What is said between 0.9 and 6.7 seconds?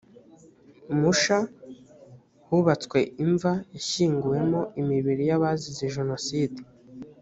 musha hubatswe imva yashyinguwemo imibiri y’abazize jenoside